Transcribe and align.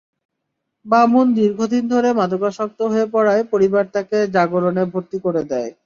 মামুন 0.85 1.27
দীর্ঘদিন 1.35 1.83
ধরে 1.93 2.09
মাদকাসক্ত 2.19 2.79
হয়ে 2.91 3.05
পড়ায় 3.13 3.43
পরিবার 3.51 3.83
তাঁকে 3.93 4.17
জাগরণে 4.35 4.83
ভর্তি 4.93 5.17
করে 5.25 5.41
দেয়। 5.51 5.71